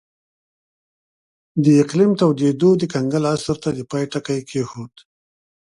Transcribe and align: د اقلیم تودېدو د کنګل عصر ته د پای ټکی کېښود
د 1.63 1.65
اقلیم 1.83 2.11
تودېدو 2.19 2.69
د 2.77 2.83
کنګل 2.93 3.23
عصر 3.33 3.55
ته 3.63 3.69
د 3.77 3.79
پای 3.89 4.05
ټکی 4.11 4.39
کېښود 4.49 4.93